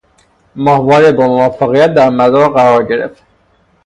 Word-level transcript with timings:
ماهواره 0.55 1.11
با 1.11 1.27
موفقیت 1.27 1.93
در 1.93 2.09
مدار 2.09 2.49
قرار 2.53 2.83
گرفت 2.87 3.23